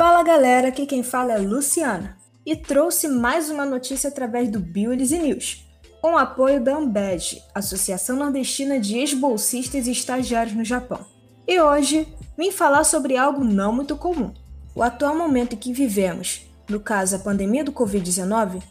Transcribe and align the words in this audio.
Fala 0.00 0.22
galera, 0.22 0.68
aqui 0.68 0.86
quem 0.86 1.02
fala 1.02 1.34
é 1.34 1.36
Luciana 1.36 2.16
e 2.46 2.56
trouxe 2.56 3.06
mais 3.06 3.50
uma 3.50 3.66
notícia 3.66 4.08
através 4.08 4.48
do 4.48 4.58
Biolis 4.58 5.10
News, 5.10 5.68
com 6.00 6.16
apoio 6.16 6.58
da 6.58 6.74
Ambed, 6.74 7.42
Associação 7.54 8.16
Nordestina 8.16 8.80
de 8.80 8.96
Ex-Bolsistas 8.96 9.86
e 9.86 9.90
Estagiários 9.90 10.56
no 10.56 10.64
Japão. 10.64 11.04
E 11.46 11.60
hoje 11.60 12.08
vim 12.34 12.50
falar 12.50 12.84
sobre 12.84 13.18
algo 13.18 13.44
não 13.44 13.74
muito 13.74 13.94
comum. 13.94 14.32
O 14.74 14.82
atual 14.82 15.14
momento 15.14 15.52
em 15.52 15.58
que 15.58 15.70
vivemos, 15.70 16.46
no 16.66 16.80
caso 16.80 17.16
a 17.16 17.18
pandemia 17.18 17.62
do 17.62 17.70
Covid-19, 17.70 18.62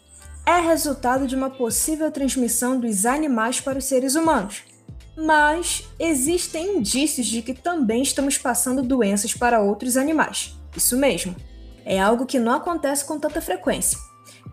é 0.47 0.59
resultado 0.59 1.27
de 1.27 1.35
uma 1.35 1.52
possível 1.52 2.11
transmissão 2.11 2.80
dos 2.80 3.05
animais 3.05 3.61
para 3.61 3.77
os 3.77 3.85
seres 3.85 4.16
humanos. 4.16 4.63
Mas 5.16 5.88
existem 5.99 6.77
indícios 6.77 7.27
de 7.27 7.43
que 7.43 7.53
também 7.53 8.02
estamos 8.02 8.35
passando 8.35 8.81
doenças 8.81 9.31
para 9.31 9.61
outros 9.61 9.95
animais. 9.95 10.57
Isso 10.75 10.97
mesmo. 10.97 11.35
É 11.85 11.99
algo 11.99 12.25
que 12.25 12.39
não 12.39 12.53
acontece 12.53 13.05
com 13.05 13.19
tanta 13.19 13.41
frequência. 13.41 13.97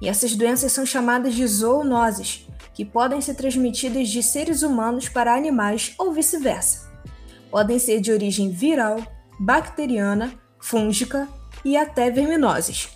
E 0.00 0.08
essas 0.08 0.34
doenças 0.34 0.72
são 0.72 0.84
chamadas 0.86 1.34
de 1.34 1.46
zoonoses, 1.46 2.46
que 2.74 2.84
podem 2.84 3.20
ser 3.20 3.34
transmitidas 3.34 4.08
de 4.08 4.22
seres 4.22 4.62
humanos 4.62 5.08
para 5.08 5.34
animais 5.34 5.94
ou 5.98 6.12
vice-versa. 6.12 6.90
Podem 7.50 7.78
ser 7.78 8.00
de 8.00 8.12
origem 8.12 8.50
viral, 8.50 9.00
bacteriana, 9.40 10.32
fúngica 10.58 11.28
e 11.64 11.76
até 11.76 12.10
verminoses. 12.10 12.90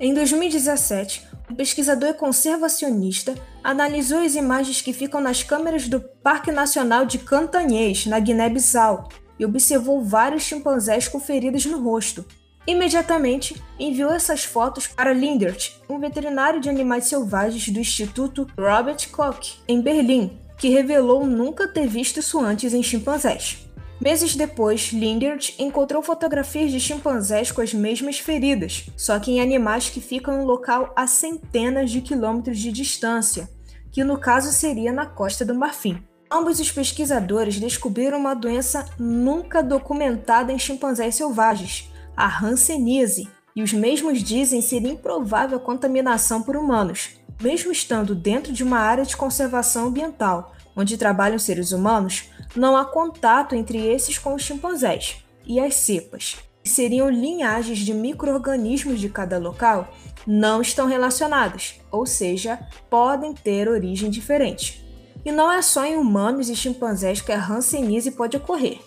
Em 0.00 0.12
2017, 0.12 1.26
um 1.50 1.54
pesquisador 1.54 2.14
conservacionista 2.14 3.34
analisou 3.62 4.18
as 4.18 4.34
imagens 4.34 4.82
que 4.82 4.92
ficam 4.92 5.20
nas 5.20 5.42
câmeras 5.42 5.88
do 5.88 6.00
Parque 6.00 6.50
Nacional 6.50 7.06
de 7.06 7.18
Cantanhês, 7.18 8.04
na 8.06 8.18
Guiné-Bissau, 8.18 9.08
e 9.38 9.44
observou 9.44 10.02
vários 10.02 10.42
chimpanzés 10.42 11.08
com 11.08 11.20
feridas 11.20 11.64
no 11.66 11.82
rosto. 11.82 12.24
Imediatamente 12.66 13.62
enviou 13.78 14.10
essas 14.10 14.44
fotos 14.44 14.86
para 14.86 15.12
Lindert, 15.12 15.72
um 15.88 15.98
veterinário 15.98 16.60
de 16.60 16.70
animais 16.70 17.06
selvagens 17.06 17.68
do 17.68 17.78
Instituto 17.78 18.46
Robert 18.58 19.08
Koch, 19.10 19.60
em 19.68 19.80
Berlim, 19.82 20.38
que 20.58 20.68
revelou 20.70 21.26
nunca 21.26 21.68
ter 21.68 21.86
visto 21.86 22.20
isso 22.20 22.40
antes 22.40 22.72
em 22.72 22.82
chimpanzés. 22.82 23.68
Meses 24.00 24.34
depois, 24.34 24.92
Lindert 24.92 25.54
encontrou 25.58 26.02
fotografias 26.02 26.70
de 26.70 26.80
chimpanzés 26.80 27.52
com 27.52 27.60
as 27.60 27.72
mesmas 27.72 28.18
feridas, 28.18 28.86
só 28.96 29.18
que 29.18 29.30
em 29.30 29.40
animais 29.40 29.88
que 29.88 30.00
ficam 30.00 30.34
em 30.34 30.40
um 30.40 30.44
local 30.44 30.92
a 30.96 31.06
centenas 31.06 31.90
de 31.90 32.00
quilômetros 32.00 32.58
de 32.58 32.72
distância, 32.72 33.48
que 33.92 34.02
no 34.02 34.18
caso 34.18 34.52
seria 34.52 34.92
na 34.92 35.06
Costa 35.06 35.44
do 35.44 35.54
Marfim. 35.54 36.02
Ambos 36.30 36.58
os 36.58 36.72
pesquisadores 36.72 37.60
descobriram 37.60 38.18
uma 38.18 38.34
doença 38.34 38.86
nunca 38.98 39.62
documentada 39.62 40.52
em 40.52 40.58
chimpanzés 40.58 41.14
selvagens, 41.14 41.90
a 42.16 42.44
hanseníase, 42.44 43.28
e 43.54 43.62
os 43.62 43.72
mesmos 43.72 44.22
dizem 44.22 44.60
ser 44.60 44.84
improvável 44.84 45.58
a 45.58 45.60
contaminação 45.60 46.42
por 46.42 46.56
humanos, 46.56 47.10
mesmo 47.40 47.70
estando 47.70 48.14
dentro 48.14 48.52
de 48.52 48.64
uma 48.64 48.78
área 48.78 49.04
de 49.04 49.16
conservação 49.16 49.86
ambiental, 49.86 50.52
onde 50.76 50.98
trabalham 50.98 51.38
seres 51.38 51.70
humanos, 51.70 52.30
não 52.56 52.76
há 52.76 52.84
contato 52.84 53.54
entre 53.54 53.78
esses 53.78 54.18
com 54.18 54.34
os 54.34 54.42
chimpanzés 54.42 55.24
e 55.46 55.60
as 55.60 55.74
cepas, 55.76 56.36
que 56.62 56.68
seriam 56.68 57.08
linhagens 57.08 57.78
de 57.78 57.92
micro-organismos 57.92 58.98
de 58.98 59.08
cada 59.08 59.38
local, 59.38 59.92
não 60.26 60.60
estão 60.60 60.86
relacionadas, 60.86 61.80
ou 61.92 62.06
seja, 62.06 62.58
podem 62.88 63.34
ter 63.34 63.68
origem 63.68 64.10
diferente. 64.10 64.83
E 65.24 65.32
não 65.32 65.50
é 65.50 65.62
só 65.62 65.84
em 65.84 65.96
humanos 65.96 66.48
e 66.48 66.56
chimpanzés 66.56 67.20
que 67.20 67.32
a 67.32 67.42
hanseníase 67.42 68.10
pode 68.10 68.36
ocorrer. 68.36 68.78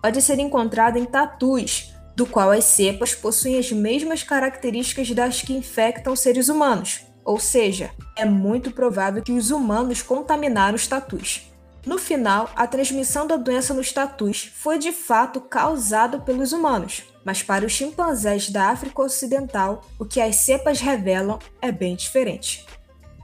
Pode 0.00 0.20
ser 0.22 0.38
encontrada 0.38 0.98
em 0.98 1.04
tatus, 1.04 1.92
do 2.16 2.26
qual 2.26 2.50
as 2.50 2.64
cepas 2.64 3.14
possuem 3.14 3.58
as 3.58 3.72
mesmas 3.72 4.22
características 4.22 5.10
das 5.10 5.42
que 5.42 5.52
infectam 5.52 6.14
seres 6.14 6.48
humanos, 6.48 7.00
ou 7.24 7.38
seja, 7.38 7.90
é 8.16 8.24
muito 8.24 8.70
provável 8.70 9.22
que 9.22 9.32
os 9.32 9.50
humanos 9.50 10.02
contaminaram 10.02 10.76
os 10.76 10.86
tatus. 10.86 11.50
No 11.86 11.98
final, 11.98 12.50
a 12.56 12.66
transmissão 12.66 13.26
da 13.26 13.36
doença 13.36 13.74
nos 13.74 13.92
tatus 13.92 14.50
foi 14.54 14.78
de 14.78 14.90
fato 14.90 15.40
causada 15.40 16.18
pelos 16.18 16.52
humanos, 16.52 17.02
mas 17.24 17.42
para 17.42 17.66
os 17.66 17.72
chimpanzés 17.72 18.48
da 18.48 18.70
África 18.70 19.02
Ocidental, 19.02 19.84
o 19.98 20.04
que 20.04 20.20
as 20.20 20.36
cepas 20.36 20.80
revelam 20.80 21.38
é 21.60 21.70
bem 21.70 21.94
diferente. 21.94 22.64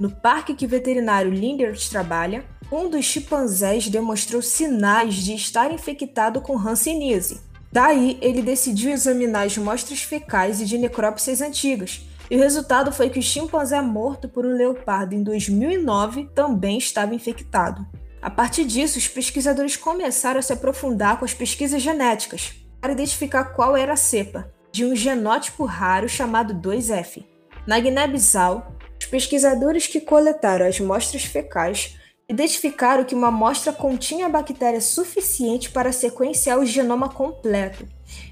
No 0.01 0.11
parque 0.11 0.55
que 0.55 0.65
o 0.65 0.69
veterinário 0.69 1.31
Lindert 1.31 1.79
trabalha, 1.91 2.43
um 2.73 2.89
dos 2.89 3.05
chimpanzés 3.05 3.87
demonstrou 3.87 4.41
sinais 4.41 5.17
de 5.17 5.35
estar 5.35 5.71
infectado 5.71 6.41
com 6.41 6.57
hanseníase. 6.57 7.43
Daí, 7.71 8.17
ele 8.23 8.41
decidiu 8.41 8.91
examinar 8.91 9.45
as 9.45 9.59
mostras 9.59 10.01
fecais 10.01 10.59
e 10.59 10.65
de 10.65 10.79
necrópsias 10.79 11.43
antigas, 11.43 12.01
e 12.31 12.37
o 12.37 12.39
resultado 12.39 12.91
foi 12.91 13.11
que 13.11 13.19
o 13.19 13.23
chimpanzé 13.23 13.79
morto 13.83 14.27
por 14.27 14.47
um 14.47 14.57
leopardo 14.57 15.15
em 15.15 15.23
2009 15.23 16.31
também 16.35 16.79
estava 16.79 17.15
infectado. 17.15 17.87
A 18.23 18.31
partir 18.31 18.65
disso, 18.65 18.97
os 18.97 19.07
pesquisadores 19.07 19.77
começaram 19.77 20.39
a 20.39 20.43
se 20.43 20.55
aprofundar 20.55 21.19
com 21.19 21.27
as 21.27 21.35
pesquisas 21.35 21.83
genéticas 21.83 22.55
para 22.81 22.93
identificar 22.93 23.45
qual 23.53 23.77
era 23.77 23.93
a 23.93 23.97
cepa 23.97 24.51
de 24.73 24.83
um 24.83 24.97
genótipo 24.97 25.67
raro 25.67 26.09
chamado 26.09 26.55
2F. 26.55 27.23
Na 27.67 27.79
Guiné-Bissau, 27.79 28.81
os 29.01 29.07
pesquisadores 29.07 29.87
que 29.87 30.01
coletaram 30.01 30.67
as 30.67 30.79
mostras 30.79 31.25
fecais 31.25 31.97
identificaram 32.29 33.03
que 33.03 33.15
uma 33.15 33.29
amostra 33.29 33.73
continha 33.73 34.29
bactéria 34.29 34.81
suficiente 34.81 35.71
para 35.71 35.91
sequenciar 35.91 36.59
o 36.59 36.67
genoma 36.67 37.09
completo 37.09 37.85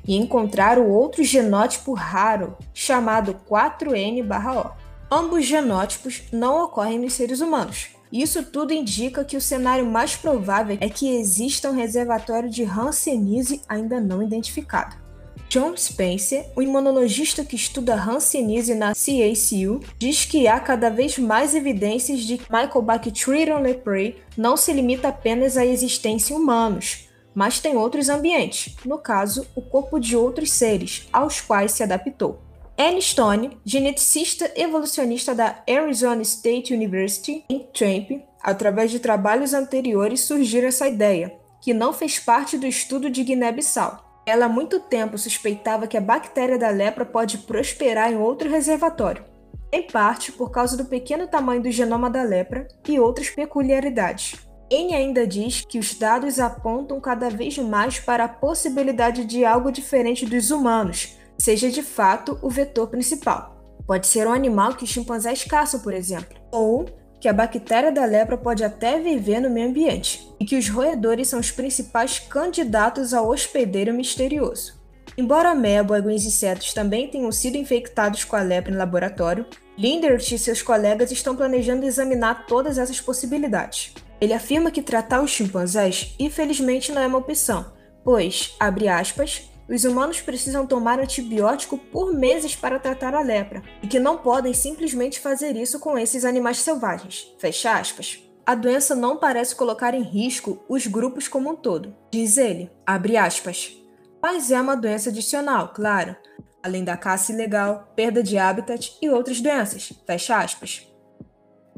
e 0.07 0.15
encontraram 0.15 0.89
outro 0.89 1.25
genótipo 1.25 1.95
raro 1.95 2.57
chamado 2.73 3.41
4N/O. 3.49 4.71
Ambos 5.11 5.47
genótipos 5.47 6.23
não 6.31 6.65
ocorrem 6.65 6.99
nos 6.99 7.15
seres 7.15 7.41
humanos, 7.41 7.89
isso 8.13 8.43
tudo 8.43 8.73
indica 8.73 9.25
que 9.25 9.37
o 9.37 9.41
cenário 9.41 9.87
mais 9.87 10.17
provável 10.17 10.77
é 10.81 10.89
que 10.89 11.17
exista 11.17 11.71
um 11.71 11.75
reservatório 11.75 12.49
de 12.49 12.63
Hanseníase 12.63 13.63
ainda 13.69 14.01
não 14.01 14.23
identificado. 14.23 15.08
John 15.49 15.75
Spencer, 15.79 16.45
o 16.55 16.61
imunologista 16.61 17.43
que 17.43 17.57
estuda 17.57 17.95
Hanseníase 17.95 18.75
na 18.75 18.93
CACU, 18.93 19.81
diz 19.97 20.27
que 20.27 20.47
há 20.47 20.61
cada 20.61 20.91
vez 20.91 21.19
mais 21.19 21.55
evidências 21.55 22.21
de 22.21 22.37
que 22.37 22.53
Mycobacterium 22.53 23.59
leprae 23.59 24.17
não 24.37 24.59
se 24.59 24.75
limita 24.75 25.09
apenas 25.09 25.57
à 25.57 25.65
existência 25.65 26.35
em 26.35 26.37
humanos, 26.37 27.09
mas 27.35 27.61
tem 27.61 27.79
outros 27.79 28.11
ambientes, 28.11 28.77
no 28.85 28.99
caso, 28.99 29.47
o 29.55 29.63
corpo 29.63 29.99
de 29.99 30.15
outros 30.15 30.51
seres, 30.51 31.09
aos 31.11 31.41
quais 31.41 31.73
se 31.73 31.83
adaptou. 31.83 32.43
Anne 32.77 33.01
Stone, 33.01 33.59
geneticista 33.65 34.53
evolucionista 34.55 35.35
da 35.35 35.63
Arizona 35.67 36.21
State 36.21 36.75
University, 36.75 37.43
em 37.49 37.61
Tramp, 37.73 38.23
através 38.43 38.91
de 38.91 39.01
trabalhos 39.01 39.55
anteriores 39.55 40.21
surgiu 40.21 40.67
essa 40.67 40.87
ideia, 40.87 41.35
que 41.63 41.73
não 41.73 41.95
fez 41.95 42.19
parte 42.19 42.59
do 42.59 42.67
estudo 42.67 43.09
de 43.09 43.25
Guiné-Bissau. 43.25 44.08
Ela 44.29 44.45
há 44.45 44.49
muito 44.49 44.79
tempo 44.79 45.17
suspeitava 45.17 45.87
que 45.87 45.97
a 45.97 46.03
bactéria 46.03 46.59
da 46.59 46.69
lepra 46.69 47.03
pode 47.03 47.39
prosperar 47.39 48.13
em 48.13 48.19
outro 48.19 48.51
reservatório, 48.51 49.25
em 49.73 49.87
parte 49.87 50.31
por 50.33 50.51
causa 50.51 50.77
do 50.77 50.85
pequeno 50.85 51.27
tamanho 51.27 51.63
do 51.63 51.71
genoma 51.71 52.11
da 52.11 52.23
lepra 52.23 52.69
e 52.87 53.01
outras 53.01 53.31
peculiaridades. 53.31 54.37
Anne 54.71 54.95
ainda 54.95 55.27
diz 55.27 55.63
que 55.67 55.79
os 55.79 55.95
dados 55.95 56.39
apontam 56.39 57.01
cada 57.01 57.31
vez 57.31 57.57
mais 57.57 58.01
para 58.01 58.25
a 58.25 58.29
possibilidade 58.29 59.25
de 59.25 59.47
algo 59.47 59.73
diferente 59.73 60.27
dos 60.27 60.51
humanos, 60.51 61.17
seja 61.39 61.71
de 61.71 61.83
fato 61.83 62.39
o 62.43 62.51
vetor 62.51 62.89
principal. 62.89 63.57
Pode 63.87 64.07
ser 64.07 64.29
um 64.29 64.33
animal 64.35 64.75
que 64.75 64.85
os 64.85 64.91
chimpanzés 64.91 65.43
caçam, 65.43 65.81
por 65.81 65.95
exemplo, 65.95 66.39
ou 66.53 66.85
que 67.21 67.29
a 67.29 67.33
bactéria 67.33 67.91
da 67.91 68.05
lepra 68.05 68.37
pode 68.37 68.63
até 68.63 69.01
viver 69.01 69.41
no 69.41 69.51
meio 69.51 69.69
ambiente, 69.69 70.29
e 70.39 70.45
que 70.45 70.57
os 70.57 70.69
roedores 70.69 71.29
são 71.29 71.41
os 71.41 71.51
principais 71.51 72.19
candidatos 72.19 73.13
ao 73.13 73.29
hospedeiro 73.29 73.93
misterioso. 73.93 74.79
Embora 75.17 75.51
ameba 75.51 75.95
e 75.95 75.99
alguns 75.99 76.25
insetos 76.25 76.73
também 76.73 77.09
tenham 77.09 77.33
sido 77.33 77.57
infectados 77.57 78.23
com 78.23 78.37
a 78.37 78.41
lepra 78.41 78.73
em 78.73 78.77
laboratório, 78.77 79.47
Lindert 79.77 80.31
e 80.33 80.39
seus 80.39 80.63
colegas 80.63 81.11
estão 81.11 81.35
planejando 81.35 81.87
examinar 81.87 82.47
todas 82.47 82.79
essas 82.79 83.01
possibilidades. 83.01 83.95
Ele 84.21 84.33
afirma 84.33 84.71
que 84.71 84.83
tratar 84.83 85.21
os 85.21 85.31
chimpanzés, 85.31 86.15
infelizmente, 86.19 86.93
não 86.93 87.03
é 87.03 87.07
uma 87.07 87.19
opção, 87.19 87.73
pois, 88.05 88.55
abre 88.59 88.89
aspas, 88.89 89.51
os 89.69 89.85
humanos 89.85 90.21
precisam 90.21 90.67
tomar 90.67 90.99
antibiótico 90.99 91.77
por 91.77 92.13
meses 92.15 92.57
para 92.57 92.79
tratar 92.79 93.15
a 93.15 93.21
lepra, 93.21 93.63
e 93.83 93.87
que 93.87 94.01
não 94.01 94.17
podem 94.17 94.55
simplesmente 94.55 95.21
fazer 95.21 95.57
isso 95.57 95.79
com 95.79 95.99
esses 95.99 96.25
animais 96.25 96.59
selvagens. 96.59 97.35
Fecha 97.39 97.79
aspas. 97.79 98.23
A 98.47 98.55
doença 98.55 98.95
não 98.95 99.19
parece 99.19 99.55
colocar 99.55 99.93
em 99.93 100.03
risco 100.03 100.65
os 100.69 100.87
grupos 100.87 101.29
como 101.29 101.51
um 101.51 101.55
todo, 101.55 101.95
diz 102.11 102.39
ele, 102.39 102.71
abre 102.87 103.17
aspas. 103.17 103.77
Mas 104.23 104.51
é 104.51 104.59
uma 104.59 104.75
doença 104.75 105.11
adicional, 105.11 105.73
claro, 105.75 106.17
além 106.63 106.83
da 106.83 106.97
caça 106.97 107.31
ilegal, 107.31 107.93
perda 107.95 108.23
de 108.23 108.39
habitat 108.39 108.97
e 109.03 109.11
outras 109.11 109.41
doenças, 109.41 109.93
fecha 110.07 110.39
aspas. 110.39 110.89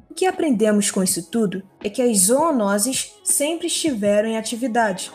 O 0.08 0.14
que 0.14 0.26
aprendemos 0.26 0.90
com 0.90 1.02
isso 1.02 1.28
tudo 1.30 1.62
é 1.82 1.90
que 1.90 2.02
as 2.02 2.18
zoonoses 2.18 3.14
sempre 3.24 3.66
estiveram 3.66 4.28
em 4.28 4.36
atividade, 4.36 5.10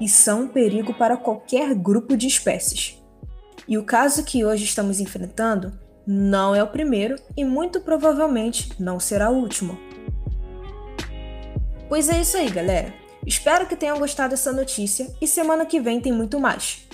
e 0.00 0.08
são 0.08 0.42
um 0.42 0.48
perigo 0.48 0.94
para 0.94 1.16
qualquer 1.16 1.74
grupo 1.74 2.16
de 2.16 2.26
espécies. 2.26 3.02
E 3.68 3.76
o 3.76 3.84
caso 3.84 4.24
que 4.24 4.44
hoje 4.44 4.64
estamos 4.64 5.00
enfrentando 5.00 5.78
não 6.06 6.54
é 6.54 6.62
o 6.62 6.68
primeiro 6.68 7.16
e 7.36 7.44
muito 7.44 7.80
provavelmente 7.80 8.70
não 8.80 9.00
será 9.00 9.30
o 9.30 9.36
último. 9.36 9.78
Pois 11.88 12.08
é 12.08 12.20
isso 12.20 12.36
aí, 12.36 12.50
galera. 12.50 12.94
Espero 13.26 13.66
que 13.66 13.74
tenham 13.74 13.98
gostado 13.98 14.30
dessa 14.30 14.52
notícia 14.52 15.12
e 15.20 15.26
semana 15.26 15.66
que 15.66 15.80
vem 15.80 16.00
tem 16.00 16.12
muito 16.12 16.38
mais. 16.38 16.86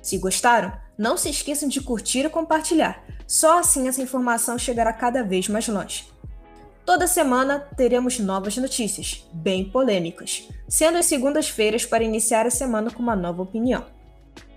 Se 0.00 0.18
gostaram, 0.18 0.72
não 0.96 1.16
se 1.16 1.28
esqueçam 1.28 1.68
de 1.68 1.80
curtir 1.80 2.24
e 2.24 2.30
compartilhar. 2.30 3.04
Só 3.26 3.58
assim 3.58 3.88
essa 3.88 4.02
informação 4.02 4.58
chegará 4.58 4.92
cada 4.92 5.22
vez 5.22 5.48
mais 5.48 5.66
longe. 5.66 6.06
Toda 6.90 7.06
semana 7.06 7.60
teremos 7.76 8.18
novas 8.18 8.56
notícias, 8.56 9.24
bem 9.32 9.64
polêmicas, 9.64 10.48
sendo 10.68 10.98
as 10.98 11.06
segundas-feiras 11.06 11.86
para 11.86 12.02
iniciar 12.02 12.46
a 12.46 12.50
semana 12.50 12.90
com 12.90 13.00
uma 13.00 13.14
nova 13.14 13.42
opinião. 13.42 13.86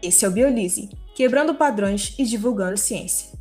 Esse 0.01 0.25
é 0.25 0.27
o 0.27 0.31
Biolise, 0.31 0.89
quebrando 1.15 1.53
padrões 1.53 2.15
e 2.18 2.25
divulgando 2.25 2.75
ciência. 2.75 3.38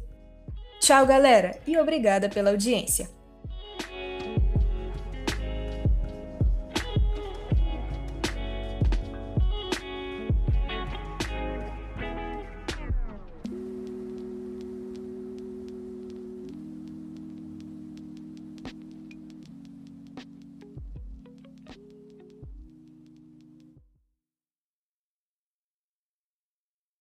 Tchau, 0.78 1.06
galera, 1.06 1.58
e 1.66 1.78
obrigada 1.78 2.28
pela 2.28 2.50
audiência. 2.50 3.08